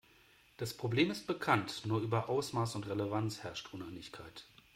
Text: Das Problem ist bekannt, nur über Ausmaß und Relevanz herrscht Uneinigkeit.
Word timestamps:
Das 0.57 0.73
Problem 0.75 1.11
ist 1.11 1.27
bekannt, 1.27 1.83
nur 1.85 2.01
über 2.01 2.27
Ausmaß 2.27 2.73
und 2.73 2.87
Relevanz 2.87 3.43
herrscht 3.43 3.71
Uneinigkeit. 3.71 4.45